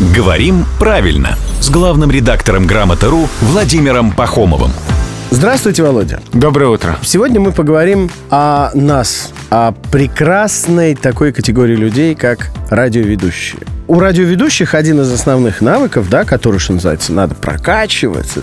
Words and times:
«Говорим 0.00 0.64
правильно» 0.78 1.36
с 1.60 1.70
главным 1.70 2.12
редактором 2.12 2.68
«Грамоты.ру» 2.68 3.28
Владимиром 3.40 4.12
Пахомовым. 4.12 4.70
Здравствуйте, 5.32 5.82
Володя. 5.82 6.20
Доброе 6.32 6.68
утро. 6.68 6.96
Сегодня 7.02 7.40
мы 7.40 7.50
поговорим 7.50 8.08
о 8.30 8.70
нас, 8.74 9.32
о 9.50 9.72
прекрасной 9.72 10.94
такой 10.94 11.32
категории 11.32 11.74
людей, 11.74 12.14
как 12.14 12.50
радиоведущие. 12.70 13.62
У 13.88 13.98
радиоведущих 13.98 14.74
один 14.74 15.00
из 15.00 15.10
основных 15.10 15.60
навыков, 15.62 16.08
да, 16.08 16.24
который, 16.24 16.60
что 16.60 16.74
называется, 16.74 17.12
надо 17.12 17.34
прокачиваться, 17.34 18.42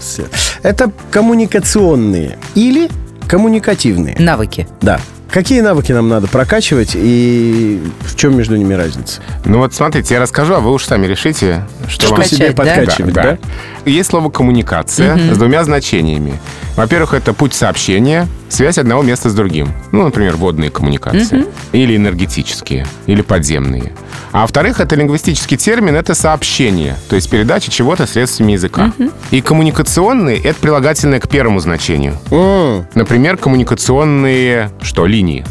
это 0.62 0.92
коммуникационные 1.10 2.38
или 2.56 2.90
коммуникативные. 3.30 4.18
Навыки. 4.20 4.68
Да. 4.82 5.00
Какие 5.30 5.62
навыки 5.62 5.92
нам 5.92 6.08
надо 6.08 6.28
прокачивать 6.28 6.92
и 6.96 7.82
в 8.02 8.16
чем 8.16 8.38
между 8.38 8.56
ними 8.56 8.74
разница? 8.74 9.22
Ну 9.44 9.58
вот 9.58 9.74
смотрите, 9.74 10.14
я 10.14 10.22
расскажу, 10.22 10.54
а 10.54 10.60
вы 10.60 10.72
уж 10.72 10.86
сами 10.86 11.08
решите, 11.08 11.66
что, 11.88 12.08
Что 12.08 12.16
вам... 12.16 12.26
себе 12.26 12.52
да? 12.52 12.56
подкачивать, 12.56 13.14
да? 13.14 13.24
Да, 13.24 13.38
да. 13.84 13.90
Есть 13.90 14.10
слово 14.12 14.30
коммуникация 14.30 15.18
с 15.34 15.38
двумя 15.38 15.64
значениями. 15.64 16.40
Во-первых, 16.76 17.14
это 17.14 17.34
путь 17.34 17.54
сообщения, 17.54 18.28
связь 18.50 18.78
одного 18.78 19.02
места 19.02 19.30
с 19.30 19.34
другим. 19.34 19.70
Ну, 19.92 20.04
например, 20.04 20.36
водные 20.36 20.70
коммуникации. 20.70 21.46
Или 21.72 21.96
энергетические, 21.96 22.86
или 23.06 23.22
подземные. 23.22 23.94
А 24.32 24.42
во-вторых, 24.42 24.82
это 24.82 24.96
лингвистический 24.96 25.56
термин, 25.58 25.96
это 25.96 26.14
сообщение, 26.16 26.98
то 27.10 27.16
есть 27.16 27.30
передача 27.30 27.72
чего-то 27.72 28.06
средствами 28.06 28.52
языка. 28.54 28.92
И 29.32 29.42
коммуникационные— 29.42 30.38
это 30.44 30.60
прилагательное 30.60 31.20
к 31.22 31.30
первому 31.30 31.60
значению. 31.62 32.18
М, 32.32 32.86
Например, 32.94 33.38
коммуникационные, 33.38 34.72
что, 34.82 35.06
линии. 35.06 35.46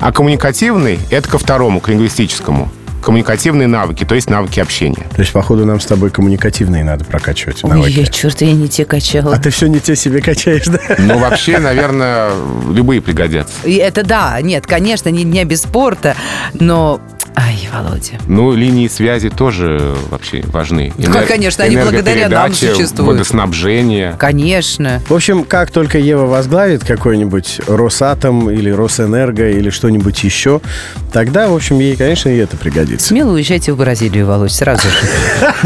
А 0.00 0.10
коммуникативный— 0.12 0.98
это 1.10 1.28
ко 1.28 1.38
второму, 1.38 1.80
к 1.80 1.88
лингвистическому. 1.88 2.68
Коммуникативные 3.06 3.68
навыки, 3.68 4.04
то 4.04 4.16
есть 4.16 4.28
навыки 4.28 4.58
общения. 4.58 5.06
То 5.14 5.20
есть, 5.20 5.30
походу, 5.30 5.64
нам 5.64 5.78
с 5.78 5.86
тобой 5.86 6.10
коммуникативные 6.10 6.82
надо 6.82 7.04
прокачивать 7.04 7.62
Ой, 7.62 7.70
навыки. 7.70 8.00
я, 8.00 8.06
черт, 8.06 8.42
я 8.42 8.52
не 8.52 8.68
те 8.68 8.84
качала. 8.84 9.32
А 9.32 9.38
ты 9.38 9.50
все 9.50 9.68
не 9.68 9.78
те 9.78 9.94
себе 9.94 10.20
качаешь, 10.20 10.66
да? 10.66 10.80
Ну, 10.98 11.16
вообще, 11.20 11.58
наверное, 11.58 12.30
любые 12.68 13.00
пригодятся. 13.00 13.54
И 13.62 13.76
Это 13.76 14.02
да, 14.02 14.36
нет, 14.42 14.66
конечно, 14.66 15.08
не 15.08 15.22
дня 15.22 15.44
без 15.44 15.62
спорта, 15.62 16.16
но... 16.52 17.00
Ай, 17.36 17.68
Володя. 17.70 18.18
Ну, 18.26 18.54
линии 18.54 18.88
связи 18.88 19.28
тоже 19.28 19.94
вообще 20.10 20.42
важны. 20.46 20.92
Ну, 20.96 21.12
конечно, 21.28 21.64
они 21.64 21.76
благодаря 21.76 22.28
нам 22.30 22.52
существуют. 22.52 23.18
Водоснабжение. 23.18 24.16
Конечно. 24.18 25.02
В 25.06 25.14
общем, 25.14 25.44
как 25.44 25.70
только 25.70 25.98
Ева 25.98 26.24
возглавит 26.24 26.82
какой-нибудь 26.84 27.60
Росатом 27.66 28.50
или 28.50 28.70
Росэнерго 28.70 29.50
или 29.50 29.68
что-нибудь 29.68 30.24
еще, 30.24 30.62
тогда, 31.12 31.48
в 31.48 31.54
общем, 31.54 31.78
ей, 31.78 31.94
конечно, 31.94 32.30
и 32.30 32.38
это 32.38 32.56
пригодится. 32.56 33.08
Смело 33.08 33.32
уезжайте 33.32 33.72
в 33.72 33.76
Бразилию, 33.76 34.26
Володь, 34.26 34.52
сразу 34.52 34.88
же. 34.88 35.52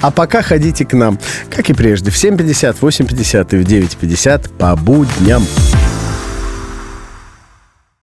А 0.00 0.10
пока 0.10 0.42
ходите 0.42 0.84
к 0.86 0.94
нам, 0.94 1.18
как 1.54 1.68
и 1.68 1.72
прежде, 1.72 2.10
в 2.10 2.14
7.50, 2.14 2.76
8.50 2.80 3.60
и 3.60 3.64
в 3.64 3.66
9.50 3.66 4.50
по 4.56 4.76
будням. 4.76 5.42